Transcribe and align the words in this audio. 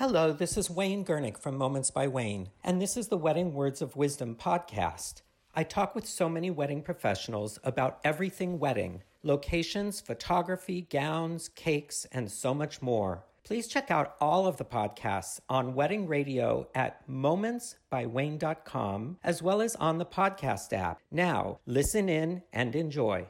Hello, 0.00 0.32
this 0.32 0.56
is 0.56 0.70
Wayne 0.70 1.04
Gernick 1.04 1.36
from 1.36 1.58
Moments 1.58 1.90
by 1.90 2.08
Wayne, 2.08 2.48
and 2.64 2.80
this 2.80 2.96
is 2.96 3.08
the 3.08 3.18
Wedding 3.18 3.52
Words 3.52 3.82
of 3.82 3.96
Wisdom 3.96 4.34
podcast. 4.34 5.20
I 5.54 5.62
talk 5.62 5.94
with 5.94 6.06
so 6.06 6.26
many 6.26 6.50
wedding 6.50 6.80
professionals 6.80 7.58
about 7.64 8.00
everything 8.02 8.58
wedding 8.58 9.02
locations, 9.22 10.00
photography, 10.00 10.86
gowns, 10.88 11.50
cakes, 11.50 12.06
and 12.12 12.32
so 12.32 12.54
much 12.54 12.80
more. 12.80 13.26
Please 13.44 13.68
check 13.68 13.90
out 13.90 14.16
all 14.22 14.46
of 14.46 14.56
the 14.56 14.64
podcasts 14.64 15.38
on 15.50 15.74
Wedding 15.74 16.06
Radio 16.06 16.66
at 16.74 17.06
momentsbywayne.com 17.06 19.18
as 19.22 19.42
well 19.42 19.60
as 19.60 19.76
on 19.76 19.98
the 19.98 20.06
podcast 20.06 20.72
app. 20.72 21.02
Now, 21.10 21.58
listen 21.66 22.08
in 22.08 22.42
and 22.54 22.74
enjoy. 22.74 23.26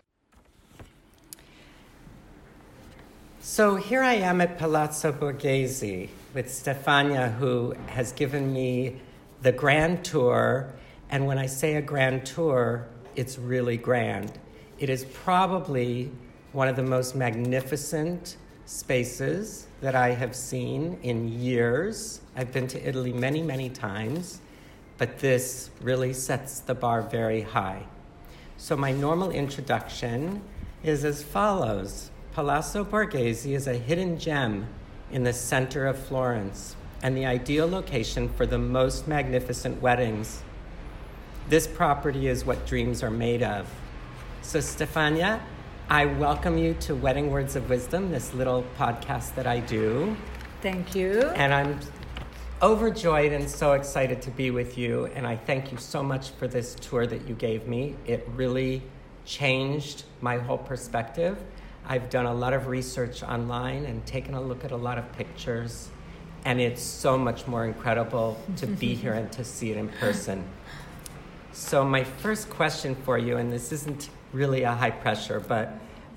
So 3.41 3.75
here 3.75 4.03
I 4.03 4.15
am 4.15 4.41
at 4.41 4.57
Palazzo 4.57 5.11
Borghese 5.11 6.11
with 6.35 6.47
Stefania, 6.47 7.35
who 7.37 7.75
has 7.87 8.13
given 8.13 8.53
me 8.53 9.01
the 9.43 9.53
grand 9.53 10.05
tour. 10.05 10.73
And 11.11 11.27
when 11.27 11.39
I 11.39 11.47
say 11.47 11.75
a 11.77 11.83
grand 11.83 12.25
tour, 12.25 12.87
it's 13.17 13.39
really 13.39 13.77
grand. 13.77 14.33
It 14.79 14.91
is 14.91 15.05
probably 15.05 16.11
one 16.53 16.69
of 16.69 16.77
the 16.77 16.83
most 16.83 17.15
magnificent 17.15 18.37
spaces 18.67 19.67
that 19.81 19.95
I 19.95 20.11
have 20.11 20.37
seen 20.37 20.99
in 21.03 21.29
years. 21.29 22.21
I've 22.37 22.53
been 22.53 22.69
to 22.69 22.89
Italy 22.89 23.13
many, 23.13 23.43
many 23.43 23.69
times, 23.69 24.41
but 24.99 25.19
this 25.19 25.71
really 25.81 26.13
sets 26.13 26.61
the 26.61 26.75
bar 26.75 27.03
very 27.03 27.43
high. 27.43 27.83
So, 28.57 28.77
my 28.77 28.93
normal 28.93 29.31
introduction 29.31 30.43
is 30.83 31.05
as 31.05 31.23
follows 31.23 32.11
Palazzo 32.33 32.85
Borghese 32.85 33.53
is 33.53 33.67
a 33.67 33.75
hidden 33.75 34.19
gem 34.19 34.69
in 35.13 35.25
the 35.25 35.33
center 35.33 35.87
of 35.87 35.99
Florence 35.99 36.77
and 37.03 37.17
the 37.17 37.27
ideal 37.27 37.69
location 37.69 38.29
for 38.29 38.47
the 38.47 38.59
most 38.59 39.09
magnificent 39.09 39.81
weddings. 39.81 40.43
This 41.49 41.67
property 41.67 42.29
is 42.29 42.45
what 42.45 42.67
dreams 42.67 43.03
are 43.03 43.11
made 43.11 43.43
of. 43.43 43.69
So, 44.43 44.59
Stefania, 44.59 45.41
I 45.89 46.05
welcome 46.05 46.57
you 46.57 46.75
to 46.81 46.95
Wedding 46.95 47.31
Words 47.31 47.57
of 47.57 47.69
Wisdom, 47.69 48.11
this 48.13 48.33
little 48.35 48.65
podcast 48.79 49.35
that 49.35 49.47
I 49.47 49.61
do. 49.61 50.17
Thank 50.63 50.95
you. 50.95 51.23
And 51.35 51.53
I'm 51.53 51.81
overjoyed 52.63 53.33
and 53.33 53.49
so 53.51 53.73
excited 53.73 54.23
to 54.23 54.31
be 54.31 54.51
with 54.51 54.77
you. 54.77 55.07
And 55.07 55.27
I 55.27 55.37
thank 55.37 55.73
you 55.73 55.79
so 55.79 56.03
much 56.03 56.31
for 56.31 56.47
this 56.47 56.75
tour 56.77 57.07
that 57.07 57.27
you 57.27 57.35
gave 57.35 57.67
me. 57.67 57.97
It 58.07 58.29
really 58.37 58.83
changed 59.25 60.05
my 60.21 60.39
whole 60.39 60.59
perspective. 60.59 61.39
I've 61.87 62.11
done 62.11 62.27
a 62.27 62.35
lot 62.35 62.53
of 62.53 62.67
research 62.67 63.23
online 63.23 63.85
and 63.85 64.05
taken 64.07 64.35
a 64.35 64.41
look 64.41 64.65
at 64.65 64.71
a 64.71 64.77
lot 64.77 64.99
of 64.99 65.11
pictures, 65.13 65.89
and 66.45 66.61
it's 66.61 66.83
so 66.83 67.19
much 67.19 67.47
more 67.47 67.65
incredible 67.65 68.41
to 68.57 68.67
be 68.67 68.95
here 69.03 69.15
and 69.15 69.31
to 69.33 69.45
see 69.45 69.71
it 69.71 69.77
in 69.77 69.89
person. 69.89 70.45
So, 71.53 71.85
my 71.85 72.05
first 72.05 72.49
question 72.49 72.95
for 72.95 73.19
you, 73.19 73.37
and 73.37 73.53
this 73.53 73.73
isn't 73.73 74.09
really 74.33 74.63
a 74.63 74.73
high 74.73 74.91
pressure, 74.91 75.41
but 75.41 75.73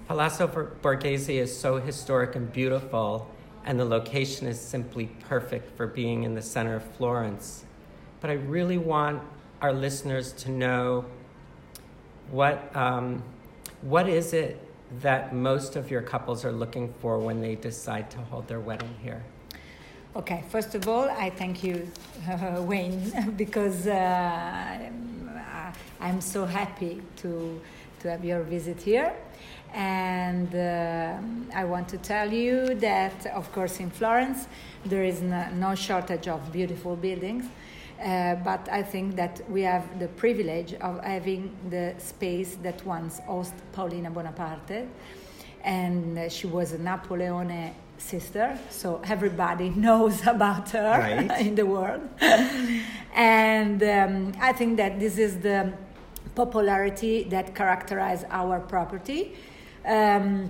Palazzo 0.07 0.47
Borghese 0.47 1.29
is 1.29 1.57
so 1.57 1.77
historic 1.77 2.35
and 2.35 2.51
beautiful, 2.51 3.29
and 3.65 3.79
the 3.79 3.85
location 3.85 4.47
is 4.47 4.59
simply 4.59 5.07
perfect 5.27 5.75
for 5.75 5.87
being 5.87 6.23
in 6.23 6.35
the 6.35 6.41
center 6.41 6.75
of 6.75 6.83
Florence. 6.83 7.65
But 8.21 8.29
I 8.29 8.33
really 8.33 8.77
want 8.77 9.23
our 9.61 9.73
listeners 9.73 10.33
to 10.33 10.51
know 10.51 11.05
what, 12.29 12.75
um, 12.75 13.23
what 13.81 14.07
is 14.07 14.33
it 14.33 14.59
that 15.01 15.33
most 15.33 15.75
of 15.75 15.89
your 15.89 16.01
couples 16.01 16.45
are 16.45 16.51
looking 16.51 16.93
for 16.99 17.19
when 17.19 17.41
they 17.41 17.55
decide 17.55 18.09
to 18.11 18.17
hold 18.19 18.47
their 18.47 18.59
wedding 18.59 18.95
here? 19.01 19.23
Okay, 20.15 20.43
first 20.49 20.75
of 20.75 20.87
all, 20.87 21.09
I 21.09 21.31
thank 21.31 21.63
you, 21.63 21.89
uh, 22.29 22.61
Wayne, 22.67 23.33
because 23.37 23.87
uh, 23.87 24.77
I'm 25.99 26.21
so 26.21 26.45
happy 26.45 27.01
to, 27.17 27.59
to 28.01 28.11
have 28.11 28.23
your 28.23 28.43
visit 28.43 28.81
here. 28.81 29.13
And 29.73 30.53
uh, 30.53 31.17
I 31.55 31.65
want 31.65 31.87
to 31.89 31.97
tell 31.97 32.31
you 32.31 32.75
that, 32.75 33.25
of 33.27 33.51
course, 33.51 33.79
in 33.79 33.89
Florence, 33.89 34.47
there 34.85 35.03
is 35.03 35.21
no, 35.21 35.49
no 35.55 35.73
shortage 35.73 36.27
of 36.27 36.51
beautiful 36.51 36.95
buildings. 36.95 37.45
Uh, 38.01 38.35
but 38.35 38.67
I 38.69 38.83
think 38.83 39.15
that 39.15 39.41
we 39.49 39.61
have 39.61 39.99
the 39.99 40.07
privilege 40.07 40.73
of 40.75 41.03
having 41.03 41.55
the 41.69 41.95
space 41.97 42.55
that 42.63 42.85
once 42.85 43.21
hosted 43.27 43.53
Paolina 43.73 44.09
Bonaparte, 44.09 44.87
and 45.63 46.31
she 46.31 46.47
was 46.47 46.73
a 46.73 46.77
Napoleone 46.77 47.73
sister, 47.97 48.57
so 48.69 49.01
everybody 49.05 49.69
knows 49.85 50.25
about 50.27 50.69
her 50.71 50.99
right. 50.99 51.41
in 51.47 51.55
the 51.55 51.65
world. 51.65 52.01
and 53.15 53.81
um, 53.83 54.33
I 54.41 54.53
think 54.53 54.77
that 54.77 54.99
this 54.99 55.17
is 55.17 55.39
the 55.39 55.73
popularity 56.35 57.23
that 57.23 57.55
characterizes 57.55 58.25
our 58.29 58.59
property. 58.59 59.33
Um, 59.85 60.49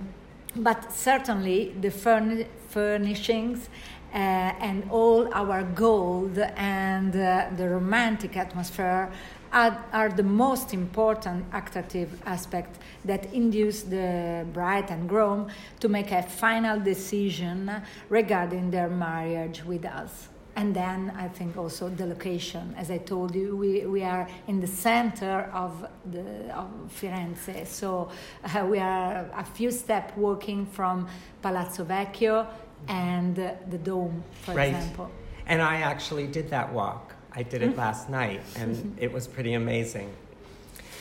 but 0.56 0.92
certainly 0.92 1.74
the 1.80 1.90
furn- 1.90 2.46
furnishings 2.68 3.68
uh, 3.68 4.03
and 4.14 4.88
all 4.90 5.28
our 5.34 5.62
gold 5.62 6.38
and 6.38 7.16
uh, 7.16 7.48
the 7.56 7.68
romantic 7.68 8.36
atmosphere 8.36 9.10
are, 9.52 9.84
are, 9.92 10.08
the 10.08 10.22
most 10.22 10.74
important 10.74 11.44
attractive 11.52 12.10
aspect 12.26 12.78
that 13.04 13.32
induce 13.32 13.82
the 13.82 14.44
bride 14.52 14.90
and 14.90 15.08
groom 15.08 15.48
to 15.78 15.88
make 15.88 16.10
a 16.10 16.22
final 16.22 16.78
decision 16.78 17.70
regarding 18.08 18.70
their 18.70 18.88
marriage 18.88 19.64
with 19.64 19.84
us. 19.84 20.28
And 20.56 20.74
then 20.74 21.12
I 21.16 21.28
think 21.28 21.56
also 21.56 21.88
the 21.88 22.06
location. 22.06 22.74
As 22.78 22.90
I 22.90 22.98
told 22.98 23.34
you, 23.34 23.56
we, 23.56 23.86
we 23.86 24.04
are 24.04 24.28
in 24.46 24.60
the 24.60 24.68
center 24.68 25.50
of, 25.52 25.86
the, 26.12 26.54
of 26.54 26.68
Firenze. 26.88 27.66
So 27.66 28.10
uh, 28.44 28.64
we 28.64 28.78
are 28.78 29.28
a 29.36 29.44
few 29.44 29.72
steps 29.72 30.16
walking 30.16 30.66
from 30.66 31.08
Palazzo 31.42 31.84
Vecchio 31.84 32.46
and 32.88 33.36
the 33.36 33.78
dome, 33.78 34.22
for 34.42 34.54
right. 34.54 34.74
example. 34.74 35.10
And 35.46 35.60
I 35.60 35.76
actually 35.76 36.26
did 36.26 36.50
that 36.50 36.72
walk. 36.72 37.14
I 37.32 37.42
did 37.42 37.62
it 37.62 37.70
mm-hmm. 37.70 37.78
last 37.78 38.08
night, 38.08 38.42
and 38.56 38.96
it 38.98 39.12
was 39.12 39.26
pretty 39.26 39.54
amazing. 39.54 40.12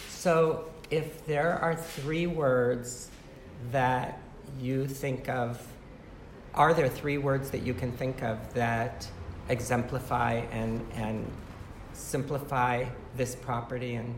So, 0.10 0.66
if 0.90 1.26
there 1.26 1.54
are 1.60 1.76
three 1.76 2.28
words 2.28 3.10
that 3.72 4.20
you 4.60 4.88
think 4.88 5.30
of, 5.30 5.66
are 6.54 6.74
there 6.74 6.90
three 6.90 7.18
words 7.18 7.50
that 7.52 7.64
you 7.64 7.74
can 7.74 7.92
think 7.92 8.24
of 8.24 8.54
that 8.54 9.08
exemplify 9.50 10.34
and, 10.52 10.86
and 10.96 11.32
simplify 11.94 12.86
this 13.16 13.36
property 13.36 13.96
and 13.96 14.16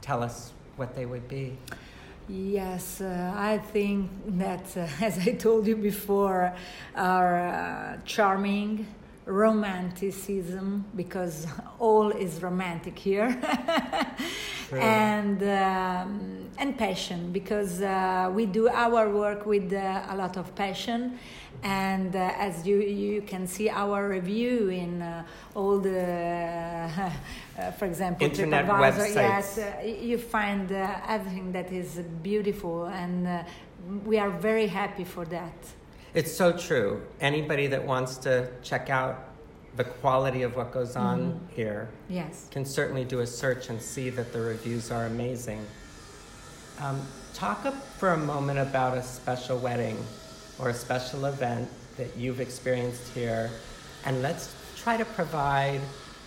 tell 0.00 0.22
us 0.22 0.52
what 0.76 0.94
they 0.94 1.06
would 1.06 1.28
be? 1.28 1.56
Yes, 2.28 3.00
uh, 3.00 3.32
I 3.34 3.56
think 3.58 4.10
that, 4.38 4.76
uh, 4.76 4.86
as 5.04 5.18
I 5.18 5.32
told 5.32 5.66
you 5.66 5.76
before, 5.76 6.54
are 6.94 7.38
uh, 7.48 7.96
charming 8.04 8.86
romanticism 9.28 10.86
because 10.96 11.46
all 11.78 12.10
is 12.10 12.42
romantic 12.42 12.98
here. 12.98 13.40
And 14.70 15.42
um, 15.44 16.50
and 16.58 16.76
passion 16.76 17.32
because 17.32 17.80
uh, 17.80 18.30
we 18.34 18.44
do 18.44 18.68
our 18.68 19.08
work 19.08 19.46
with 19.46 19.72
uh, 19.72 20.02
a 20.10 20.14
lot 20.14 20.36
of 20.36 20.54
passion. 20.54 21.18
And 21.62 22.14
uh, 22.14 22.32
as 22.36 22.66
you 22.66 22.76
you 22.80 23.22
can 23.22 23.46
see 23.46 23.70
our 23.70 24.06
review 24.06 24.68
in 24.68 25.00
uh, 25.00 25.24
all 25.54 25.78
the 25.78 26.02
uh, 27.58 27.70
for 27.78 27.86
example 27.86 28.26
internet 28.26 28.66
websites. 28.66 29.14
Yes 29.14 29.58
uh, 29.58 29.86
you 29.86 30.18
find 30.18 30.70
everything 30.70 31.50
that 31.52 31.72
is 31.72 32.02
beautiful. 32.22 32.84
And 32.84 33.46
we 34.04 34.18
are 34.18 34.30
very 34.30 34.66
happy 34.66 35.04
for 35.04 35.24
that 35.24 35.56
it's 36.14 36.32
so 36.32 36.52
true. 36.52 37.02
Anybody 37.20 37.66
that 37.68 37.84
wants 37.84 38.16
to 38.18 38.48
check 38.62 38.90
out 38.90 39.28
the 39.76 39.84
quality 39.84 40.42
of 40.42 40.56
what 40.56 40.72
goes 40.72 40.96
on 40.96 41.20
mm-hmm. 41.20 41.54
here 41.54 41.88
yes. 42.08 42.48
can 42.50 42.64
certainly 42.64 43.04
do 43.04 43.20
a 43.20 43.26
search 43.26 43.68
and 43.68 43.80
see 43.80 44.10
that 44.10 44.32
the 44.32 44.40
reviews 44.40 44.90
are 44.90 45.06
amazing. 45.06 45.64
Um, 46.80 47.00
talk 47.32 47.72
for 47.98 48.10
a 48.10 48.16
moment 48.16 48.58
about 48.58 48.98
a 48.98 49.02
special 49.02 49.58
wedding 49.58 49.96
or 50.58 50.70
a 50.70 50.74
special 50.74 51.26
event 51.26 51.68
that 51.96 52.16
you've 52.16 52.40
experienced 52.40 53.12
here, 53.12 53.50
and 54.04 54.22
let's 54.22 54.54
try 54.76 54.96
to 54.96 55.04
provide 55.04 55.80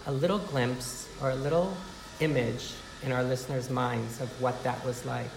a 0.07 0.11
little 0.11 0.39
glimpse 0.39 1.07
or 1.21 1.31
a 1.31 1.35
little 1.35 1.75
image 2.21 2.73
in 3.03 3.11
our 3.11 3.23
listeners' 3.23 3.69
minds 3.69 4.21
of 4.21 4.29
what 4.41 4.61
that 4.63 4.83
was 4.85 5.05
like. 5.05 5.29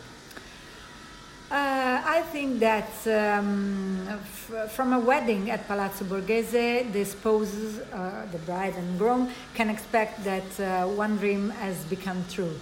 I 2.14 2.22
think 2.22 2.61
that 2.61 2.93
um, 3.08 4.06
f- 4.08 4.70
from 4.70 4.93
a 4.93 5.00
wedding 5.00 5.50
at 5.50 5.66
Palazzo 5.66 6.05
Borghese, 6.05 6.93
the 6.93 7.05
spouses, 7.05 7.81
uh, 7.81 8.26
the 8.31 8.38
bride 8.38 8.76
and 8.76 8.96
groom, 8.96 9.31
can 9.55 9.69
expect 9.69 10.22
that 10.22 10.61
uh, 10.61 10.87
one 10.87 11.16
dream 11.16 11.50
has 11.50 11.82
become 11.87 12.25
true. 12.31 12.55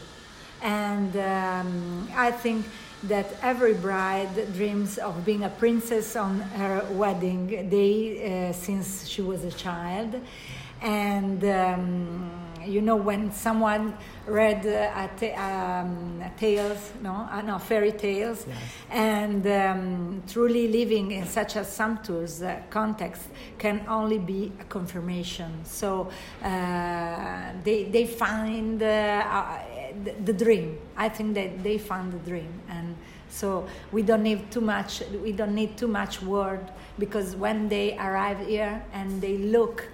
And 0.62 1.14
um, 1.18 2.08
I 2.16 2.30
think 2.30 2.64
that 3.02 3.26
every 3.42 3.74
bride 3.74 4.54
dreams 4.54 4.96
of 4.96 5.22
being 5.22 5.44
a 5.44 5.50
princess 5.50 6.16
on 6.16 6.40
her 6.56 6.86
wedding 6.92 7.68
day 7.68 8.48
uh, 8.48 8.52
since 8.54 9.06
she 9.06 9.20
was 9.20 9.44
a 9.44 9.50
child. 9.50 10.18
And 10.80 11.44
um, 11.44 12.51
you 12.66 12.80
know, 12.80 12.96
when 12.96 13.32
someone 13.32 13.94
read 14.26 14.66
uh, 14.66 15.08
um, 15.40 16.22
tales, 16.36 16.92
no, 17.02 17.28
uh, 17.30 17.42
no, 17.42 17.58
fairy 17.58 17.92
tales, 17.92 18.44
Yes. 18.46 18.58
and 18.90 19.46
um, 19.46 20.22
truly 20.28 20.68
living 20.68 21.10
in 21.12 21.26
such 21.26 21.56
a 21.56 21.64
sumptuous 21.64 22.42
uh, 22.42 22.60
context 22.70 23.22
can 23.58 23.84
only 23.88 24.18
be 24.18 24.52
a 24.60 24.64
confirmation. 24.64 25.64
So 25.64 26.10
uh, 26.42 27.52
they, 27.64 27.84
they 27.84 28.06
find 28.06 28.82
uh, 28.82 28.86
uh, 28.86 29.58
the, 30.04 30.12
the 30.24 30.32
dream. 30.32 30.78
I 30.96 31.08
think 31.08 31.34
that 31.34 31.62
they 31.62 31.78
found 31.78 32.12
the 32.12 32.18
dream, 32.18 32.52
and 32.68 32.96
so 33.30 33.66
we 33.92 34.02
don't 34.02 34.22
need 34.22 34.50
too 34.50 34.60
much. 34.60 35.02
We 35.22 35.32
don't 35.32 35.54
need 35.54 35.76
too 35.76 35.88
much 35.88 36.22
word 36.22 36.70
because 36.98 37.34
when 37.34 37.68
they 37.68 37.96
arrive 37.98 38.46
here 38.46 38.82
and 38.92 39.20
they 39.20 39.38
look 39.38 39.88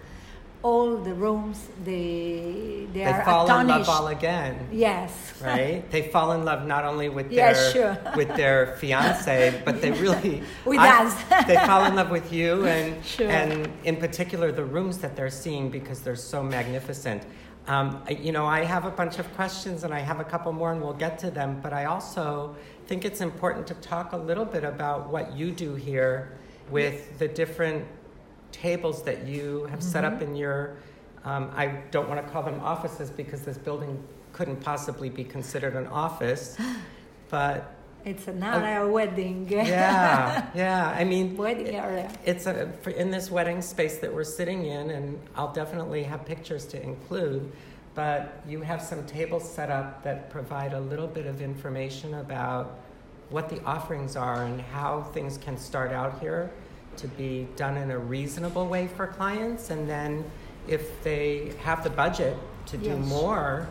all 0.62 0.96
the 0.96 1.14
rooms, 1.14 1.68
they 1.84 2.86
they, 2.92 3.04
They 3.04 3.04
are 3.04 3.24
fall 3.24 3.42
in 3.42 3.68
love 3.68 3.80
astonished. 3.82 3.90
all 3.90 4.08
again. 4.08 4.68
Yes. 4.72 5.12
right? 5.44 5.84
They 5.94 6.02
fall 6.08 6.32
in 6.32 6.44
love 6.44 6.66
not 6.66 6.84
only 6.84 7.08
with 7.08 7.30
Yeah, 7.30 7.52
their 7.52 7.70
sure. 7.72 7.98
with 8.16 8.28
their 8.36 8.76
fiance, 8.80 9.62
but 9.64 9.80
they 9.80 9.92
really 10.06 10.42
With 10.64 10.78
I- 10.80 11.04
us. 11.04 11.14
they 11.46 11.56
fall 11.56 11.84
in 11.84 11.94
love 11.94 12.10
with 12.10 12.32
you, 12.32 12.66
and 12.74 13.04
Sure. 13.04 13.28
and 13.30 13.68
in 13.84 13.96
particular 13.96 14.50
the 14.52 14.64
rooms 14.64 14.98
that 14.98 15.14
they're 15.16 15.30
seeing 15.44 15.70
because 15.70 16.00
they're 16.00 16.16
so 16.34 16.42
magnificent. 16.42 17.22
Um, 17.68 18.02
you 18.08 18.32
know, 18.32 18.46
I 18.46 18.64
have 18.64 18.86
a 18.86 18.90
bunch 18.90 19.18
of 19.18 19.26
questions, 19.36 19.84
and 19.84 19.92
I 19.92 20.00
have 20.00 20.20
a 20.20 20.24
couple 20.24 20.50
more, 20.52 20.72
and 20.72 20.80
we'll 20.82 20.94
get 21.06 21.18
to 21.20 21.30
them. 21.30 21.60
But 21.62 21.72
I 21.74 21.84
also 21.84 22.56
think 22.86 23.04
it's 23.04 23.20
important 23.20 23.66
to 23.66 23.74
talk 23.74 24.12
a 24.12 24.16
little 24.16 24.46
bit 24.46 24.64
about 24.64 25.10
what 25.12 25.36
you 25.36 25.50
do 25.52 25.74
here 25.74 26.32
with 26.70 27.18
the 27.18 27.28
different 27.28 27.84
tables 28.52 29.02
that 29.04 29.26
you 29.26 29.66
have 29.70 29.82
set 29.82 30.04
Mm-hmm. 30.04 30.16
up 30.16 30.22
in 30.22 30.36
your. 30.36 30.76
Um, 31.24 31.50
I 31.54 31.66
don't 31.90 32.08
want 32.08 32.24
to 32.24 32.32
call 32.32 32.42
them 32.42 32.60
offices 32.60 33.10
because 33.10 33.42
this 33.42 33.58
building 33.58 34.02
couldn't 34.32 34.60
possibly 34.60 35.10
be 35.10 35.24
considered 35.24 35.74
an 35.74 35.86
office, 35.88 36.56
but 37.30 37.74
It's 38.04 38.28
another 38.28 38.88
wedding. 38.88 39.46
yeah, 39.50 40.48
yeah. 40.54 40.88
I 40.96 41.04
mean, 41.04 41.36
wedding 41.36 41.74
area. 41.74 42.10
it's 42.24 42.46
a, 42.46 42.72
for, 42.82 42.90
in 42.90 43.10
this 43.10 43.30
wedding 43.30 43.60
space 43.62 43.98
that 43.98 44.14
we're 44.14 44.24
sitting 44.24 44.66
in, 44.66 44.90
and 44.90 45.18
I'll 45.34 45.52
definitely 45.52 46.04
have 46.04 46.24
pictures 46.24 46.64
to 46.66 46.82
include. 46.82 47.50
But 47.94 48.40
you 48.48 48.62
have 48.62 48.80
some 48.80 49.04
tables 49.06 49.48
set 49.50 49.70
up 49.70 50.04
that 50.04 50.30
provide 50.30 50.72
a 50.72 50.80
little 50.80 51.08
bit 51.08 51.26
of 51.26 51.42
information 51.42 52.14
about 52.14 52.78
what 53.30 53.48
the 53.48 53.60
offerings 53.64 54.14
are 54.14 54.44
and 54.44 54.60
how 54.60 55.02
things 55.02 55.36
can 55.36 55.58
start 55.58 55.90
out 55.92 56.20
here 56.20 56.50
to 56.98 57.08
be 57.08 57.48
done 57.56 57.76
in 57.76 57.90
a 57.90 57.98
reasonable 57.98 58.66
way 58.66 58.88
for 58.88 59.06
clients. 59.06 59.70
And 59.70 59.88
then, 59.88 60.24
if 60.66 61.02
they 61.02 61.52
have 61.62 61.82
the 61.82 61.90
budget 61.90 62.36
to 62.66 62.76
do 62.76 62.90
Yes. 62.90 63.06
more, 63.06 63.66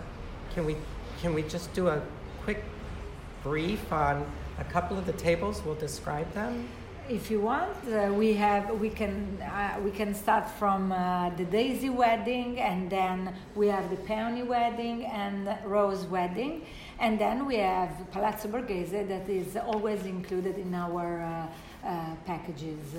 can 0.54 0.66
we 0.66 0.76
can 1.22 1.34
we 1.34 1.44
just 1.44 1.74
do 1.74 1.88
a 1.88 2.02
quick 2.44 2.64
brief 3.44 3.92
on 3.92 4.26
a 4.60 4.64
couple 4.64 4.98
of 4.98 5.06
the 5.06 5.14
tables? 5.14 5.62
We'll 5.66 5.76
describe 5.76 6.32
them. 6.34 6.68
If 7.10 7.32
you 7.32 7.40
want, 7.40 7.72
uh, 7.88 8.12
we 8.14 8.34
have 8.34 8.64
we 8.82 8.90
can 8.90 9.42
uh, 9.42 9.80
we 9.86 9.92
can 9.92 10.14
start 10.14 10.50
from 10.60 10.92
uh, 10.92 11.30
the 11.38 11.46
Daisy 11.46 11.90
wedding, 11.90 12.60
and 12.60 12.90
then 12.90 13.34
we 13.56 13.68
have 13.68 13.90
the 13.90 13.96
Peony 13.96 14.44
wedding 14.44 15.06
and 15.06 15.48
Rose 15.66 16.06
wedding, 16.06 16.66
and 17.00 17.18
then 17.18 17.46
we 17.46 17.56
have 17.58 17.90
Palazzo 18.12 18.50
Borghese 18.50 19.08
that 19.08 19.30
is 19.30 19.56
always 19.56 20.06
included 20.06 20.58
in 20.58 20.74
our 20.76 21.22
uh, 21.22 21.48
packages, 22.26 22.96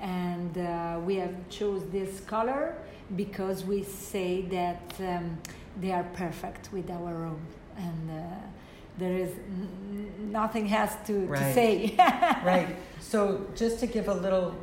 and 0.00 0.58
uh, 0.58 1.00
we 1.04 1.16
have 1.16 1.34
chose 1.48 1.82
this 1.90 2.20
color 2.20 2.74
because 3.16 3.64
we 3.64 3.82
say 3.82 4.42
that 4.42 4.94
um, 5.00 5.38
they 5.80 5.92
are 5.92 6.04
perfect 6.14 6.72
with 6.72 6.90
our 6.90 7.14
room, 7.14 7.40
and 7.76 8.10
uh, 8.10 8.36
there 8.98 9.16
is 9.16 9.30
nothing 10.18 10.66
has 10.66 10.96
to, 11.06 11.26
to 11.26 11.54
say. 11.54 11.94
Right. 12.44 12.76
So 13.00 13.46
just 13.54 13.80
to 13.80 13.86
give 13.86 14.08
a 14.08 14.14
little 14.14 14.54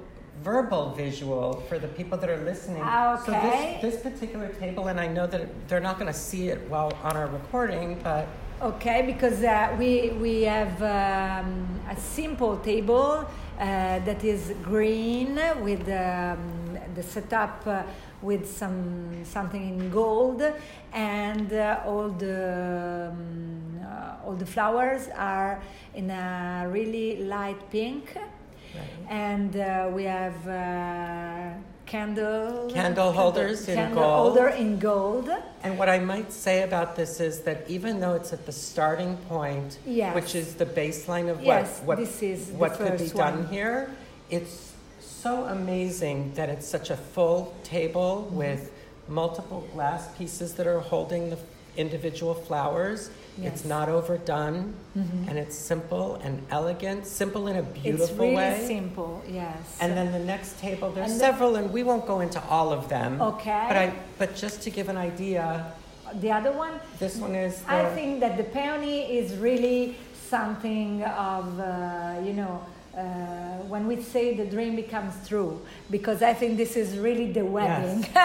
verbal 0.44 0.92
visual 0.94 1.64
for 1.68 1.78
the 1.78 1.88
people 1.88 2.18
that 2.18 2.30
are 2.30 2.44
listening. 2.44 2.82
Okay. 2.82 3.22
So 3.26 3.32
this, 3.32 3.94
this 3.94 4.04
particular 4.04 4.50
table, 4.50 4.88
and 4.88 5.00
I 5.00 5.08
know 5.08 5.28
that 5.28 5.68
they're 5.68 5.80
not 5.80 6.00
going 6.00 6.12
to 6.12 6.18
see 6.18 6.50
it 6.50 6.60
while 6.70 6.92
on 7.04 7.16
our 7.16 7.28
recording, 7.28 8.00
but 8.04 8.28
Okay, 8.62 9.02
because 9.08 9.44
uh, 9.44 9.76
we 9.80 10.12
we 10.22 10.44
have 10.44 10.80
um, 10.84 11.68
a 11.90 11.96
simple 11.96 12.58
table 12.58 13.26
uh, 13.26 13.26
that 14.06 14.24
is 14.24 14.54
green 14.64 15.36
with 15.62 15.88
um, 15.90 16.78
the 16.96 17.04
setup 17.04 17.66
uh, 17.68 17.84
with 18.22 18.46
some 18.46 19.24
something 19.24 19.70
in 19.70 19.90
gold, 19.90 20.42
and 20.94 21.54
uh, 21.54 21.82
all 21.86 22.10
the 22.10 23.10
um, 23.12 23.80
uh, 23.84 24.26
all 24.26 24.34
the 24.36 24.46
flowers 24.46 25.10
are 25.16 25.62
in 25.94 26.10
a 26.10 26.68
really 26.70 27.24
light 27.24 27.70
pink, 27.72 28.18
and 29.10 29.56
uh, 29.58 29.90
we 29.94 30.04
have 30.04 30.48
uh, 30.48 31.54
candle 31.96 32.70
Candle 32.74 33.12
holders 33.12 33.68
in 33.68 33.76
candle 33.76 34.02
gold. 34.04 34.38
holder 34.38 34.48
in 34.50 34.80
gold. 34.80 35.30
And 35.64 35.78
what 35.78 35.90
I 35.90 36.00
might 36.00 36.32
say 36.32 36.64
about 36.64 36.96
this 36.96 37.20
is 37.20 37.42
that 37.42 37.70
even 37.70 38.00
though 38.00 38.14
it's 38.14 38.32
at 38.32 38.46
the 38.46 38.54
starting 38.54 39.18
point, 39.28 39.78
Yes. 39.86 40.16
which 40.16 40.34
is 40.34 40.56
the 40.56 40.66
baseline 40.66 41.28
of 41.30 41.38
Yes, 41.44 41.80
what 41.80 41.88
what, 41.88 41.98
this 41.98 42.24
is 42.24 42.40
what 42.62 42.74
could 42.78 42.98
be 42.98 43.10
done 43.10 43.40
one. 43.44 43.48
here, 43.54 43.92
it's 44.30 44.72
so 45.02 45.44
amazing 45.60 46.34
that 46.36 46.48
it's 46.50 46.68
such 46.78 46.90
a 46.90 46.98
full 47.16 47.54
table 47.64 48.12
Mm-hmm. 48.28 48.38
with 48.38 48.72
multiple 49.10 49.62
glass 49.74 50.04
pieces 50.18 50.54
that 50.58 50.68
are 50.68 50.80
holding 50.80 51.30
the 51.34 51.38
individual 51.78 52.34
flowers. 52.34 53.10
It's 53.38 53.40
Yes. 53.44 53.60
Mm-hmm. 53.62 53.70
not 53.70 53.88
overdone, 53.90 54.74
and 55.30 55.38
it's 55.40 55.56
simple 55.56 56.16
and 56.24 56.46
elegant, 56.52 57.08
simple 57.08 57.48
in 57.48 57.56
a 57.56 57.64
beautiful 57.64 58.04
it's 58.06 58.20
really 58.20 58.36
way. 58.36 58.64
simple, 58.68 59.24
yes. 59.28 59.78
And 59.80 59.96
then 59.96 60.12
the 60.12 60.20
next 60.20 60.60
table, 60.60 60.92
there's 60.92 61.12
And 61.12 61.16
the- 61.20 61.26
several, 61.26 61.56
and 61.56 61.72
we 61.72 61.82
won't 61.84 62.06
go 62.06 62.20
into 62.20 62.42
all 62.50 62.74
of 62.74 62.90
them. 62.90 63.22
Okay. 63.22 63.66
But 63.70 63.78
I, 63.78 63.94
but 64.20 64.36
just 64.36 64.62
to 64.64 64.70
give 64.70 64.90
an 64.90 64.98
idea, 64.98 65.72
the 66.20 66.30
other 66.30 66.52
one, 66.52 66.74
this 67.00 67.16
one 67.16 67.34
is 67.36 67.62
the, 67.62 67.74
I 67.74 67.86
think 67.96 68.20
that 68.20 68.36
the 68.36 68.44
peony 68.44 69.18
is 69.20 69.38
really 69.38 69.96
something 70.30 71.04
of, 71.04 71.58
uh, 71.60 72.20
you 72.26 72.34
know, 72.34 72.62
when 73.68 73.88
we 73.88 74.02
say 74.02 74.36
the 74.36 74.46
dream 74.46 74.76
becomes 74.76 75.14
true, 75.28 75.62
because 75.90 76.22
I 76.22 76.34
think 76.34 76.58
this 76.58 76.76
is 76.76 76.98
really 76.98 77.32
the 77.32 77.46
wedding. 77.46 78.06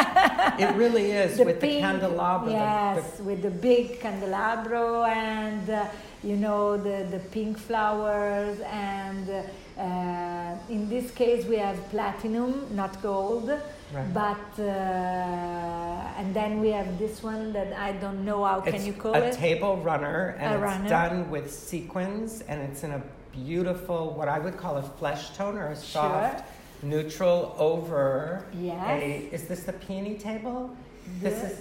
it 0.58 0.74
really 0.76 1.12
is 1.12 1.36
the 1.36 1.44
with 1.44 1.60
the 1.60 1.66
pink- 1.66 1.80
candelabra. 1.82 2.46
the- 2.48 2.52
Yes, 2.52 3.20
with 3.20 3.42
the 3.42 3.50
big 3.50 4.00
candelabro 4.00 5.06
and 5.08 5.68
uh, 5.70 5.86
you 6.24 6.36
know 6.36 6.76
the, 6.76 7.06
the 7.10 7.20
pink 7.30 7.58
flowers 7.58 8.58
and 8.60 9.30
uh, 9.78 10.54
in 10.68 10.88
this 10.88 11.10
case 11.10 11.44
we 11.46 11.56
have 11.56 11.78
platinum, 11.90 12.66
not 12.74 13.00
gold. 13.02 13.50
Right. 13.94 14.12
But 14.12 14.58
uh, 14.58 16.18
and 16.18 16.34
then 16.34 16.58
we 16.60 16.70
have 16.70 16.98
this 16.98 17.22
one 17.22 17.52
that 17.52 17.72
I 17.78 17.92
don't 17.92 18.24
know 18.24 18.44
how 18.44 18.60
it's 18.60 18.70
can 18.72 18.84
you 18.84 18.92
call 18.92 19.14
a 19.14 19.20
it? 19.20 19.34
A 19.34 19.36
table 19.36 19.76
runner, 19.76 20.34
and 20.40 20.54
A 20.54 20.56
it's 20.56 20.62
runner. 20.62 20.88
done 20.88 21.30
with 21.30 21.52
sequins, 21.52 22.40
and 22.48 22.60
it's 22.62 22.82
in 22.82 22.90
a 22.90 23.02
beautiful, 23.44 24.12
what 24.14 24.28
I 24.28 24.38
would 24.38 24.56
call 24.56 24.76
a 24.78 24.82
flesh 24.82 25.30
tone 25.36 25.56
or 25.56 25.68
a 25.68 25.76
soft 25.76 26.44
neutral 26.82 27.54
over. 27.58 28.44
Yes. 28.58 29.02
A, 29.02 29.28
is 29.32 29.44
this 29.44 29.62
the 29.64 29.72
peony 29.72 30.16
table? 30.16 30.74
This 31.20 31.40
The- 31.40 31.46
is 31.50 31.58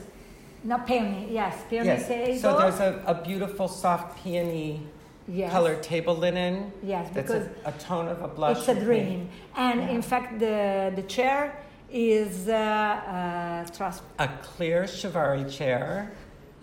Not 0.63 0.87
peony, 0.87 1.27
yes, 1.31 1.55
peony 1.69 1.87
yes. 1.87 2.07
table. 2.07 2.39
So 2.39 2.57
there's 2.57 2.79
a, 2.79 3.03
a 3.05 3.13
beautiful 3.23 3.67
soft 3.67 4.23
peony 4.23 4.81
yes. 5.27 5.51
colored 5.51 5.83
table 5.83 6.15
linen. 6.15 6.71
Yes, 6.83 7.09
because 7.13 7.47
a, 7.65 7.69
a 7.69 7.71
tone 7.73 8.07
of 8.07 8.21
a 8.23 8.27
blush. 8.27 8.57
it's 8.57 8.67
a 8.69 8.75
dream. 8.75 9.29
And 9.55 9.81
Yeah. 9.81 9.89
in 9.95 10.01
fact, 10.01 10.39
the 10.39 10.91
the 10.95 11.03
chair 11.03 11.39
is 11.91 12.47
uh, 12.49 12.53
uh, 12.53 13.65
trans- 13.75 14.01
A 14.19 14.27
clear 14.41 14.83
Chiavari 14.85 15.45
chair. 15.57 16.11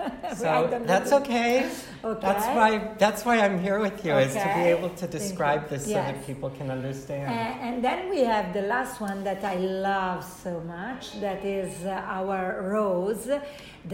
So 0.36 0.80
that's 0.84 1.12
okay. 1.12 1.70
Okay. 2.02 2.20
That's 2.26 2.46
why 2.56 2.70
that's 2.98 3.24
why 3.24 3.36
I'm 3.44 3.58
here 3.66 3.78
with 3.78 4.04
you 4.04 4.14
is 4.14 4.32
to 4.34 4.50
be 4.60 4.64
able 4.74 4.90
to 5.02 5.06
describe 5.06 5.68
this 5.68 5.84
so 5.84 5.92
that 6.08 6.26
people 6.26 6.50
can 6.50 6.70
understand. 6.70 7.28
And 7.66 7.84
then 7.84 8.08
we 8.10 8.20
have 8.24 8.52
the 8.52 8.62
last 8.62 9.00
one 9.00 9.22
that 9.24 9.44
I 9.44 9.56
love 9.56 10.24
so 10.24 10.60
much. 10.60 11.20
That 11.20 11.44
is 11.44 11.84
uh, 11.84 12.18
our 12.18 12.62
rose, 12.74 13.26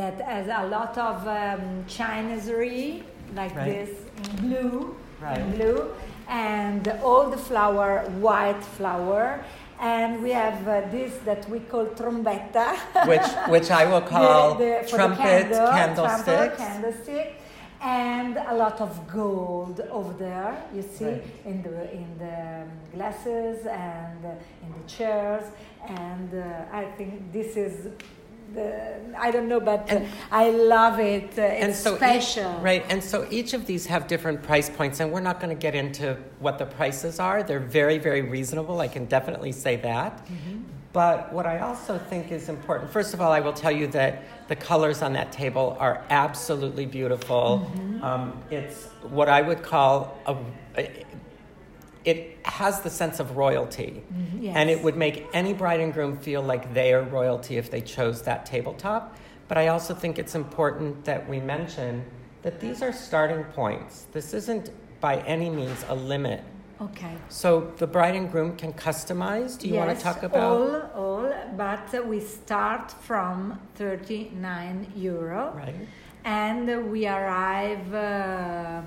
that 0.00 0.16
has 0.20 0.46
a 0.46 0.66
lot 0.68 0.96
of 0.96 1.16
um, 1.26 1.84
chinoiserie 1.94 3.02
like 3.34 3.54
Right. 3.54 3.66
this 3.72 3.90
in 4.24 4.36
blue, 4.48 4.96
Right. 5.20 5.38
in 5.38 5.50
blue, 5.56 5.80
and 6.28 6.82
all 7.02 7.24
the 7.30 7.36
flower 7.48 7.90
white 8.20 8.62
flower. 8.62 9.44
And 9.80 10.22
we 10.22 10.30
have 10.30 10.66
uh, 10.66 10.80
this 10.90 11.12
that 11.24 11.48
we 11.48 11.60
call 11.60 11.86
trombetta. 11.86 12.68
which 13.06 13.28
which 13.48 13.70
I 13.70 13.84
will 13.90 14.00
call 14.00 14.54
The- 14.54 14.80
the- 14.82 14.88
trumpet 14.90 15.50
candle, 15.50 15.68
candlesticks. 15.68 16.24
trumpet, 16.24 16.56
candlestick. 16.58 17.28
and 17.80 18.36
a 18.36 18.54
lot 18.54 18.80
of 18.80 18.90
gold 19.06 19.80
over 19.98 20.12
there. 20.14 20.52
You 20.74 20.82
see 20.82 21.04
Right. 21.04 21.24
in 21.50 21.62
the 21.62 21.76
in 22.00 22.08
the 22.18 22.38
um, 22.62 22.68
glasses 22.94 23.66
and 23.66 24.20
uh, 24.26 24.64
in 24.64 24.70
the 24.78 24.84
chairs, 24.96 25.44
and 25.86 26.30
uh, 26.34 26.80
I 26.80 26.84
think 26.96 27.32
this 27.32 27.56
is. 27.56 27.74
The, 28.54 28.98
I 29.18 29.30
don't 29.30 29.48
know, 29.48 29.60
but 29.60 29.80
uh, 29.90 29.96
And- 29.96 30.08
I 30.30 30.50
love 30.50 30.98
it. 31.00 31.38
Uh, 31.38 31.42
and 31.42 31.70
it's 31.70 31.78
so 31.78 31.92
each- 31.92 31.98
special. 31.98 32.52
right 32.60 32.84
and 32.88 33.02
so 33.04 33.26
each 33.30 33.52
of 33.52 33.66
these 33.66 33.84
have 33.86 34.06
different 34.06 34.42
price 34.42 34.70
points 34.70 35.00
and 35.00 35.12
we're 35.12 35.20
not 35.20 35.38
going 35.40 35.54
to 35.54 35.60
get 35.60 35.74
into 35.74 36.16
what 36.40 36.58
the 36.58 36.64
prices 36.66 37.18
are 37.20 37.42
they're 37.42 37.58
very 37.80 37.98
very 37.98 38.22
reasonable 38.22 38.80
i 38.80 38.88
can 38.88 39.04
definitely 39.06 39.52
say 39.52 39.76
that 39.76 40.12
Mm-hmm. 40.26 40.62
but 40.92 41.32
what 41.32 41.46
i 41.46 41.58
also 41.60 41.98
think 41.98 42.32
is 42.32 42.48
important 42.48 42.90
first 42.90 43.12
of 43.14 43.20
all 43.20 43.32
i 43.32 43.40
will 43.40 43.52
tell 43.52 43.70
you 43.72 43.86
that 43.88 44.22
the 44.48 44.56
colors 44.56 45.02
on 45.02 45.12
that 45.12 45.30
table 45.32 45.76
are 45.78 46.02
absolutely 46.10 46.86
beautiful 46.86 47.70
Mm-hmm. 47.74 48.04
um, 48.04 48.42
it's 48.50 48.86
what 49.18 49.28
i 49.28 49.42
would 49.42 49.62
call 49.62 50.16
a, 50.26 50.36
it 52.04 52.37
has 52.50 52.80
the 52.80 52.90
sense 52.90 53.20
of 53.20 53.36
royalty 53.36 54.02
Mhm, 54.12 54.42
yes. 54.42 54.56
and 54.56 54.70
it 54.70 54.82
would 54.82 54.96
make 54.96 55.26
any 55.32 55.52
bride 55.52 55.80
and 55.80 55.92
groom 55.92 56.16
feel 56.16 56.42
like 56.42 56.72
they 56.74 56.92
are 56.94 57.02
royalty 57.02 57.56
if 57.58 57.70
they 57.70 57.80
chose 57.80 58.22
that 58.22 58.46
tabletop. 58.46 59.16
But 59.48 59.58
I 59.58 59.68
also 59.68 59.94
think 59.94 60.18
it's 60.18 60.34
important 60.34 61.04
that 61.04 61.28
we 61.28 61.40
mention 61.40 62.04
that 62.42 62.60
these 62.60 62.82
are 62.82 62.92
starting 62.92 63.44
points. 63.44 64.06
This 64.12 64.32
isn't 64.34 64.70
by 65.00 65.16
any 65.20 65.50
means 65.50 65.84
a 65.88 65.94
limit. 65.94 66.42
Okay. 66.80 67.14
So 67.28 67.72
the 67.78 67.86
bride 67.86 68.14
and 68.14 68.30
groom 68.30 68.56
can 68.56 68.72
customize. 68.72 69.58
Do 69.58 69.68
you 69.68 69.74
want 69.74 69.96
to 69.96 70.02
talk 70.02 70.22
about? 70.22 70.42
all, 70.42 70.76
all, 70.94 71.32
but 71.56 72.06
we 72.06 72.20
start 72.20 72.92
from 72.92 73.58
39 73.74 74.86
euro, 74.94 75.52
Right. 75.56 75.74
and 76.24 76.90
we 76.90 77.06
arrive. 77.06 77.92
Uh, 77.92 78.82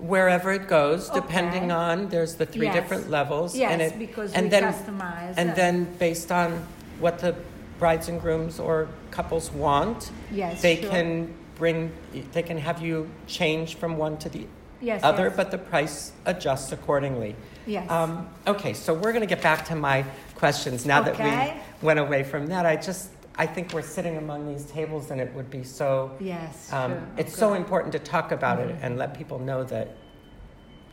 Wherever 0.00 0.52
it 0.52 0.68
goes, 0.68 1.10
depending 1.10 1.72
on 1.72 2.08
there's 2.08 2.36
the 2.36 2.46
three 2.46 2.66
Yes. 2.66 2.74
different 2.74 3.10
levels. 3.10 3.56
yes, 3.56 3.72
and 3.72 3.82
it, 3.82 3.98
because 3.98 4.32
and 4.32 4.44
we 4.44 4.50
then, 4.50 4.72
customize. 4.72 5.34
And 5.36 5.54
then 5.56 5.84
based 5.98 6.30
on 6.30 6.66
what 7.00 7.18
the 7.18 7.34
brides 7.78 8.08
and 8.08 8.20
grooms 8.20 8.60
or 8.60 8.88
couples 9.10 9.50
want, 9.50 10.10
yes, 10.30 10.62
they 10.62 10.80
sure. 10.80 10.90
can 10.90 11.34
bring 11.58 11.92
they 12.32 12.42
can 12.42 12.56
have 12.56 12.80
you 12.80 13.10
change 13.26 13.74
from 13.74 13.96
one 13.96 14.16
to 14.18 14.28
the 14.28 14.46
yes, 14.80 15.02
other 15.02 15.24
yes, 15.24 15.36
but 15.36 15.50
the 15.50 15.58
price 15.58 16.12
adjusts 16.24 16.72
accordingly 16.72 17.34
yes. 17.66 17.90
um, 17.90 18.28
okay 18.46 18.72
so 18.72 18.94
we're 18.94 19.12
going 19.12 19.20
to 19.20 19.26
get 19.26 19.42
back 19.42 19.64
to 19.64 19.74
my 19.74 20.04
questions 20.36 20.86
now 20.86 21.02
that 21.02 21.18
we 21.18 21.60
went 21.86 21.98
away 21.98 22.22
from 22.22 22.46
that 22.46 22.64
i 22.64 22.76
just 22.76 23.10
i 23.38 23.46
think 23.46 23.72
we're 23.72 23.80
sitting 23.82 24.16
among 24.16 24.46
these 24.46 24.64
tables 24.66 25.10
and 25.10 25.20
it 25.20 25.32
would 25.34 25.48
be 25.50 25.62
so 25.62 26.10
yes, 26.20 26.72
um, 26.72 26.92
sure, 26.92 27.02
it's 27.16 27.34
so 27.36 27.54
important 27.54 27.92
to 27.92 27.98
talk 27.98 28.32
about 28.32 28.58
it 28.58 28.68
Mhm. 28.68 28.78
and 28.82 28.98
let 28.98 29.14
people 29.16 29.38
know 29.38 29.64
that 29.64 29.88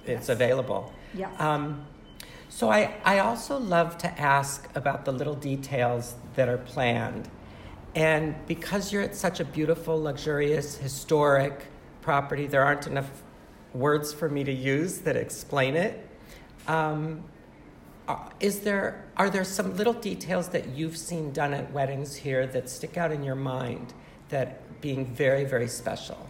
it's 0.06 0.28
Yes. 0.28 0.30
available 0.30 0.94
Yeah. 1.14 1.30
um, 1.40 1.86
so 2.48 2.70
I, 2.70 2.94
I 3.04 3.20
also 3.20 3.58
love 3.58 3.98
to 3.98 4.08
ask 4.22 4.70
about 4.76 5.04
the 5.04 5.12
little 5.12 5.34
details 5.36 6.16
that 6.36 6.48
are 6.48 6.60
planned. 6.60 7.28
And 7.96 8.36
because 8.48 8.94
you're 8.94 9.02
at 9.02 9.16
such 9.16 9.40
a 9.42 9.44
beautiful, 9.46 10.02
luxurious, 10.02 10.78
historic 10.78 11.66
property, 12.02 12.46
there 12.48 12.64
aren't 12.64 12.88
enough 12.88 13.10
words 13.74 14.14
for 14.14 14.30
me 14.30 14.44
to 14.46 14.54
use 14.54 15.00
that 15.00 15.18
explain 15.18 15.76
it. 15.76 16.08
Um, 16.68 17.24
Uh, 18.08 18.18
is 18.40 18.60
there, 18.60 19.04
are 19.18 19.30
there 19.30 19.44
some 19.44 19.76
little 19.78 19.94
details 19.94 20.50
that 20.50 20.68
you've 20.70 20.98
seen 20.98 21.32
done 21.32 21.54
at 21.54 21.72
weddings 21.72 22.16
here 22.16 22.46
that 22.46 22.70
stick 22.70 22.98
out 22.98 23.12
in 23.12 23.24
your 23.24 23.36
mind 23.36 23.94
that 24.30 24.80
being 24.82 25.06
very, 25.06 25.44
very 25.44 25.68
special? 25.68 26.28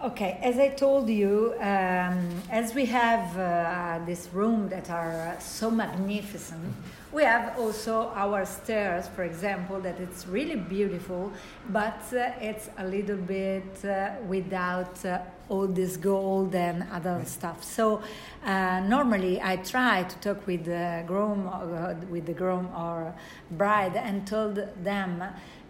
Okay, 0.00 0.38
as 0.42 0.60
I 0.60 0.68
told 0.68 1.08
you, 1.08 1.54
um, 1.58 2.30
as 2.52 2.72
we 2.72 2.84
have 2.86 3.36
uh, 3.36 3.98
this 4.06 4.28
room 4.32 4.68
that 4.68 4.90
are 4.90 5.34
uh, 5.34 5.38
so 5.40 5.72
magnificent, 5.72 6.72
we 7.10 7.24
have 7.24 7.58
also 7.58 8.12
our 8.14 8.46
stairs, 8.46 9.08
for 9.08 9.24
example, 9.24 9.80
that 9.80 9.98
it's 9.98 10.24
really 10.28 10.54
beautiful, 10.54 11.32
but 11.70 12.00
uh, 12.12 12.30
it's 12.40 12.70
a 12.78 12.86
little 12.86 13.16
bit 13.16 13.84
uh, 13.84 14.10
without 14.28 15.04
uh, 15.04 15.18
all 15.48 15.66
this 15.66 15.96
gold 15.96 16.54
and 16.54 16.86
other 16.92 17.20
stuff. 17.24 17.64
So 17.64 18.00
uh, 18.44 18.78
normally 18.78 19.40
I 19.42 19.56
try 19.56 20.04
to 20.04 20.16
talk 20.18 20.46
with 20.46 20.66
the 20.66 21.02
groom, 21.08 21.48
or, 21.48 21.96
with 22.08 22.26
the 22.26 22.34
groom 22.34 22.68
or 22.68 23.12
bride, 23.50 23.96
and 23.96 24.24
told 24.24 24.60
them 24.84 25.24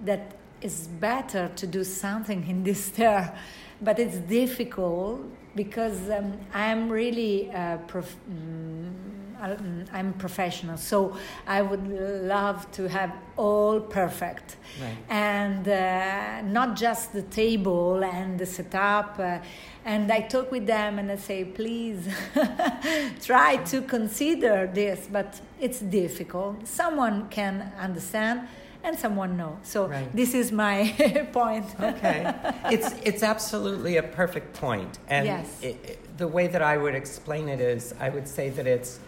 that 0.05 0.33
it's 0.61 0.87
better 0.87 1.51
to 1.57 1.67
do 1.67 1.83
something 1.83 2.47
in 2.47 2.63
this 2.63 2.85
stair 2.93 3.35
but 3.81 3.99
it's 3.99 4.17
difficult 4.19 5.21
because 5.55 6.09
um, 6.11 6.33
I'm 6.55 6.89
really 6.89 7.51
uh, 7.51 7.79
prof- 7.87 8.17
mm, 8.31 8.91
I- 9.41 9.57
I'm 9.99 10.13
professional, 10.15 10.77
so 10.77 11.17
I 11.47 11.63
would 11.63 11.87
love 12.27 12.71
to 12.73 12.89
have 12.89 13.13
all 13.37 13.81
perfect, 13.81 14.57
Right. 14.81 14.97
and 15.09 15.67
uh, 15.69 16.43
not 16.43 16.77
just 16.77 17.13
the 17.13 17.23
table 17.23 18.03
and 18.05 18.39
the 18.39 18.47
setup. 18.47 19.19
Uh, 19.19 19.39
and 19.85 20.11
I 20.13 20.21
talk 20.23 20.51
with 20.53 20.67
them 20.67 20.99
and 20.99 21.11
I 21.11 21.17
say, 21.17 21.45
please 21.45 22.07
try 23.25 23.57
to 23.67 23.83
consider 23.83 24.69
this, 24.73 25.09
but 25.11 25.41
it's 25.61 25.81
difficult. 25.81 26.67
Someone 26.67 27.29
can 27.31 27.73
understand 27.81 28.49
and 28.85 28.99
someone 28.99 29.37
no. 29.37 29.59
So 29.63 29.87
Right. 29.87 30.15
this 30.17 30.35
is 30.35 30.53
my 30.53 30.93
point. 31.33 31.67
Okay, 31.81 32.35
it's 32.71 32.93
it's 33.05 33.23
absolutely 33.23 33.97
a 33.99 34.03
perfect 34.03 34.55
point, 34.61 34.99
and 35.09 35.27
Yes. 35.27 35.47
it, 35.63 35.77
it- 35.85 35.99
the 36.19 36.27
way 36.29 36.49
that 36.49 36.63
I 36.63 36.77
would 36.77 36.97
explain 36.97 37.49
it 37.49 37.61
is, 37.61 37.95
I 38.01 38.09
would 38.09 38.27
say 38.27 38.51
that 38.51 38.67
it's 38.67 38.99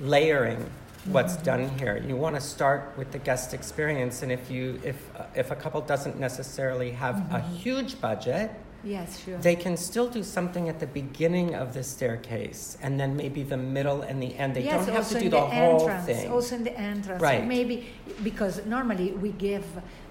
layering 0.00 0.64
what's 1.06 1.34
Mm-hmm. 1.34 1.44
done 1.44 1.68
here. 1.78 1.96
You 2.06 2.14
want 2.16 2.36
to 2.36 2.40
start 2.40 2.94
with 2.96 3.10
the 3.10 3.18
guest 3.18 3.54
experience, 3.54 4.22
and 4.22 4.30
if 4.30 4.50
you 4.50 4.78
if 4.84 4.96
uh, 5.18 5.24
if 5.34 5.50
a 5.50 5.56
couple 5.56 5.80
doesn't 5.80 6.18
necessarily 6.20 6.90
have 6.92 7.16
a 7.16 7.40
Mm-hmm. 7.40 7.54
huge 7.54 8.00
budget, 8.00 8.50
Yes, 8.82 9.22
sure. 9.24 9.38
they 9.38 9.56
can 9.56 9.76
still 9.76 10.08
do 10.08 10.22
something 10.22 10.68
at 10.68 10.80
the 10.80 10.86
beginning 10.86 11.54
of 11.54 11.74
the 11.74 11.82
staircase, 11.82 12.78
and 12.82 12.98
then 12.98 13.16
maybe 13.16 13.42
the 13.42 13.56
middle 13.56 14.02
and 14.02 14.22
the 14.22 14.34
end. 14.36 14.54
They 14.54 14.64
yes, 14.64 14.86
don't 14.86 14.94
have 14.94 15.08
to 15.08 15.18
do 15.18 15.24
in 15.26 15.30
the, 15.30 15.40
whole 15.40 15.80
entrance, 15.80 16.06
thing. 16.06 16.30
Also 16.32 16.56
in 16.56 16.64
the 16.64 16.78
entrance, 16.78 17.22
Right. 17.22 17.46
Maybe 17.46 17.90
because 18.22 18.64
normally 18.66 19.12
we 19.12 19.32
give 19.32 19.66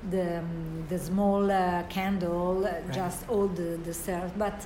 the 0.09 0.39
um, 0.39 0.85
the 0.89 0.99
small 0.99 1.49
uh, 1.51 1.83
candle, 1.89 2.65
uh, 2.65 2.93
just 2.93 3.27
all 3.29 3.47
the 3.47 3.79
the 3.83 3.93
stairs, 3.93 4.31
but 4.37 4.65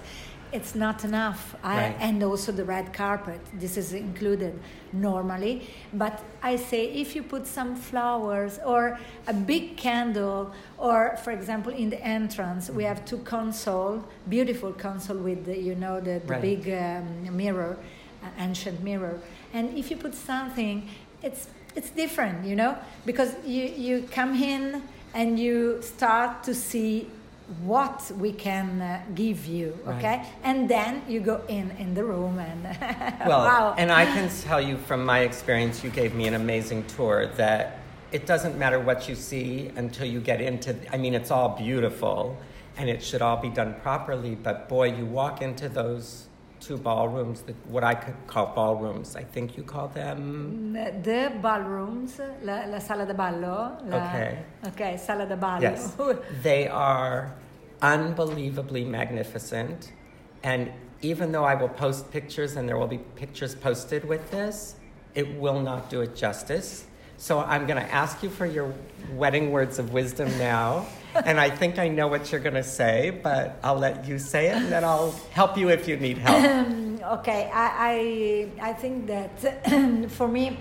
it's 0.54 0.76
not 0.76 1.04
enough. 1.04 1.56
I, 1.64 1.76
Right. 1.78 1.96
And 2.00 2.24
also 2.24 2.52
the 2.52 2.64
red 2.66 2.94
carpet. 2.94 3.40
This 3.60 3.78
is 3.78 3.94
included 3.94 4.60
normally, 4.94 5.68
but 5.94 6.22
I 6.44 6.56
say 6.58 6.86
if 6.86 7.16
you 7.16 7.24
put 7.24 7.48
some 7.48 7.76
flowers 7.76 8.60
or 8.66 9.00
a 9.28 9.34
big 9.34 9.76
candle, 9.78 10.52
or 10.78 11.18
for 11.24 11.32
example 11.32 11.74
in 11.74 11.90
the 11.90 12.02
entrance 12.06 12.70
we 12.70 12.84
have 12.84 13.04
two 13.06 13.18
console, 13.20 14.04
beautiful 14.30 14.72
console 14.74 15.18
with 15.18 15.46
the, 15.46 15.58
you 15.58 15.76
know 15.76 16.00
the, 16.00 16.20
the 16.26 16.34
Right. 16.34 16.42
big 16.42 16.70
um, 16.70 17.36
mirror, 17.36 17.76
uh, 18.24 18.28
ancient 18.40 18.84
mirror. 18.84 19.20
And 19.54 19.78
if 19.78 19.90
you 19.92 19.98
put 19.98 20.14
something, 20.16 20.88
it's 21.24 21.48
it's 21.76 21.90
different, 21.90 22.46
you 22.46 22.56
know, 22.56 22.78
because 23.06 23.32
you 23.46 23.64
you 23.64 24.08
come 24.12 24.36
in 24.36 24.84
and 25.16 25.40
you 25.40 25.82
start 25.82 26.44
to 26.44 26.54
see 26.54 27.08
what 27.64 28.12
we 28.20 28.32
can 28.32 28.82
uh, 28.82 29.02
give 29.16 29.46
you, 29.46 29.78
Right. 29.86 29.98
okay? 29.98 30.26
And 30.44 30.70
then 30.70 31.02
you 31.08 31.20
go 31.20 31.42
in 31.48 31.72
in 31.78 31.94
the 31.94 32.04
room 32.04 32.40
and 32.40 32.64
Well, 33.28 33.44
wow. 33.46 33.76
and 33.78 33.92
I 33.92 34.06
can 34.06 34.30
tell 34.42 34.62
you 34.62 34.78
from 34.78 35.06
my 35.06 35.20
experience, 35.20 35.84
you 35.84 35.90
gave 35.90 36.14
me 36.16 36.28
an 36.28 36.34
amazing 36.36 36.86
tour 36.86 37.28
that 37.38 37.80
it 38.12 38.26
doesn't 38.26 38.58
matter 38.58 38.80
what 38.80 39.10
you 39.10 39.16
see 39.16 39.72
until 39.76 40.06
you 40.06 40.20
get 40.20 40.40
into. 40.40 40.76
I 40.94 40.98
mean, 40.98 41.14
it's 41.14 41.32
all 41.32 41.50
beautiful, 41.50 42.38
and 42.78 42.90
it 42.90 43.04
should 43.04 43.22
all 43.22 43.38
be 43.38 43.50
done 43.50 43.74
properly. 43.82 44.36
But 44.36 44.70
boy, 44.70 44.94
you 44.94 45.06
walk 45.06 45.42
into 45.42 45.68
those 45.68 46.28
two 46.66 46.78
ballrooms, 46.78 47.42
that 47.42 47.56
what 47.68 47.84
I 47.84 47.96
could 47.96 48.16
call 48.28 48.48
ballrooms. 48.56 49.16
I 49.16 49.24
think 49.24 49.58
you 49.58 49.64
call 49.64 49.88
them. 49.90 50.74
Mm, 50.76 51.04
the 51.04 51.32
ballrooms, 51.42 52.20
la, 52.42 52.66
la 52.66 52.80
sala 52.80 53.06
da 53.06 53.14
ballo. 53.14 53.78
La, 53.86 53.98
Okay. 53.98 54.40
Okay, 54.68 54.98
sala 54.98 55.26
da 55.26 55.36
ballo. 55.36 55.62
Yes, 55.62 55.96
they 56.42 56.68
are 56.68 57.34
unbelievably 57.82 58.86
magnificent, 58.86 59.92
and 60.44 60.72
even 61.02 61.32
though 61.34 61.44
I 61.44 61.56
will 61.56 61.70
post 61.70 62.12
pictures 62.12 62.56
and 62.56 62.68
there 62.68 62.78
will 62.78 62.88
be 62.88 63.00
pictures 63.16 63.56
posted 63.56 64.06
with 64.06 64.32
this, 64.32 64.76
it 65.16 65.38
will 65.38 65.60
not 65.60 65.90
do 65.90 66.02
it 66.02 66.16
justice. 66.16 66.86
So 67.24 67.40
I'm 67.40 67.66
going 67.68 67.82
to 67.82 67.90
ask 67.90 68.22
you 68.22 68.30
for 68.30 68.46
your 68.46 68.74
wedding 69.14 69.54
words 69.54 69.80
of 69.80 69.94
wisdom 69.94 70.28
now. 70.38 70.86
and 71.26 71.40
I 71.40 71.50
think 71.50 71.80
I 71.80 71.88
know 71.88 72.10
what 72.10 72.30
you're 72.30 72.42
going 72.42 72.56
to 72.56 72.66
say, 72.66 73.18
but 73.24 73.58
I'll 73.64 73.80
let 73.80 74.06
you 74.06 74.20
say 74.20 74.48
it 74.48 74.58
and 74.58 74.70
then 74.70 74.84
I'll 74.84 75.14
help 75.32 75.58
you 75.58 75.70
if 75.70 75.88
you 75.88 75.96
need 75.96 76.18
help. 76.18 76.44
Um, 76.44 77.00
okay, 77.20 77.50
I, 77.54 78.50
I, 78.60 78.70
I 78.72 78.74
think 78.74 79.08
that 79.08 80.10
for 80.12 80.28
me 80.28 80.60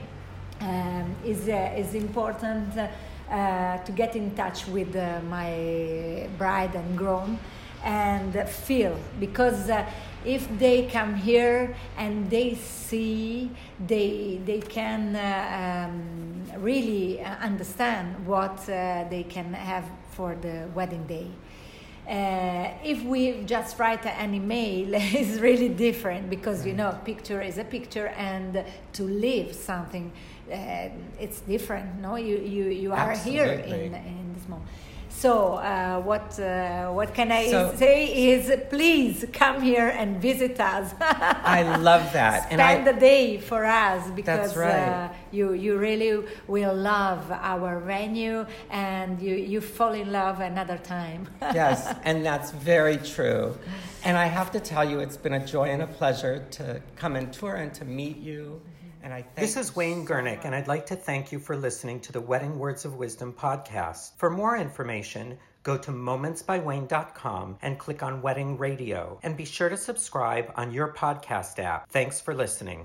um, 0.60 1.16
is, 1.24 1.48
uh, 1.48 1.74
is 1.76 1.96
important 1.96 2.78
uh, 2.78 3.78
to 3.78 3.90
get 3.90 4.14
in 4.14 4.32
touch 4.36 4.68
with 4.68 4.94
uh, 4.94 5.20
my 5.28 6.28
bride 6.38 6.76
and 6.76 6.96
groom 6.96 7.40
and 7.84 8.48
feel. 8.48 8.98
Because 9.18 9.68
uh, 9.70 9.84
if 10.24 10.46
they 10.58 10.86
come 10.86 11.14
here 11.14 11.74
and 11.96 12.30
they 12.30 12.54
see 12.54 13.50
they 13.86 14.40
they 14.44 14.60
can 14.60 15.16
uh, 15.16 15.88
um, 15.88 16.62
really 16.62 17.20
uh, 17.20 17.36
understand 17.36 18.26
what 18.26 18.58
uh, 18.68 19.04
they 19.10 19.24
can 19.28 19.52
have 19.52 19.84
for 20.12 20.34
the 20.36 20.68
wedding 20.74 21.06
day. 21.06 21.28
Uh, 22.08 22.68
if 22.82 23.02
we 23.04 23.44
just 23.44 23.78
write 23.78 24.04
an 24.04 24.34
email 24.34 24.88
it's 24.94 25.38
really 25.38 25.68
different 25.68 26.28
because 26.28 26.66
you 26.66 26.72
know 26.72 26.88
a 26.90 27.00
picture 27.04 27.40
is 27.40 27.58
a 27.58 27.64
picture 27.64 28.08
and 28.08 28.64
to 28.92 29.04
live 29.04 29.54
something 29.54 30.10
uh, 30.52 30.88
it's 31.20 31.40
different 31.42 32.00
no? 32.00 32.16
You 32.16 32.38
you, 32.38 32.64
you 32.64 32.92
are 32.92 33.12
Absolutely. 33.12 33.62
here 33.62 33.82
in, 33.84 33.94
in 33.94 34.34
this 34.34 34.48
moment 34.48 34.68
so 35.14 35.54
uh, 35.54 36.00
what 36.00 36.38
uh, 36.40 36.90
what 36.90 37.14
can 37.14 37.30
I 37.30 37.46
So- 37.50 37.74
say 37.76 38.06
is 38.32 38.50
please 38.70 39.24
come 39.32 39.60
here 39.62 39.88
and 39.88 40.20
visit 40.20 40.58
us. 40.58 40.94
I 41.00 41.62
love 41.78 42.12
that. 42.12 42.44
Spend 42.46 42.60
And 42.60 42.62
I- 42.88 42.92
the 42.92 42.98
day 42.98 43.38
for 43.38 43.64
us 43.64 44.10
because 44.10 44.56
right. 44.56 44.88
uh, 44.88 45.08
you 45.30 45.52
you 45.52 45.76
really 45.78 46.24
will 46.48 46.74
love 46.74 47.30
our 47.30 47.78
venue 47.80 48.46
and 48.70 49.20
you 49.20 49.34
you 49.34 49.60
fall 49.60 49.92
in 49.92 50.10
love 50.12 50.40
another 50.40 50.78
time. 50.78 51.28
yes, 51.54 51.94
and 52.04 52.24
that's 52.24 52.50
very 52.50 52.96
true. 52.96 53.56
And 54.04 54.16
I 54.16 54.26
have 54.26 54.50
to 54.52 54.60
tell 54.60 54.84
you, 54.90 54.98
it's 54.98 55.16
been 55.16 55.34
a 55.34 55.46
joy 55.46 55.68
and 55.70 55.82
a 55.82 55.86
pleasure 55.86 56.44
to 56.58 56.82
come 56.96 57.14
and 57.14 57.32
tour 57.32 57.54
and 57.54 57.72
to 57.74 57.84
meet 57.84 58.16
you. 58.18 58.60
And 59.02 59.12
I 59.12 59.24
this 59.34 59.56
is 59.56 59.74
Wayne 59.74 60.06
Gurnick, 60.06 60.44
and 60.44 60.54
I'd 60.54 60.68
like 60.68 60.86
to 60.86 60.96
thank 60.96 61.32
you 61.32 61.40
for 61.40 61.56
listening 61.56 61.98
to 62.00 62.12
the 62.12 62.20
Wedding 62.20 62.58
Words 62.58 62.84
of 62.84 62.94
Wisdom 62.94 63.32
podcast. 63.32 64.12
For 64.16 64.30
more 64.30 64.56
information, 64.56 65.38
go 65.64 65.76
to 65.76 65.90
momentsbywayne.com 65.90 67.58
and 67.62 67.78
click 67.78 68.02
on 68.02 68.22
Wedding 68.22 68.56
Radio. 68.58 69.18
And 69.24 69.36
be 69.36 69.44
sure 69.44 69.68
to 69.68 69.76
subscribe 69.76 70.52
on 70.54 70.72
your 70.72 70.92
podcast 70.92 71.58
app. 71.58 71.88
Thanks 71.90 72.20
for 72.20 72.34
listening. 72.34 72.80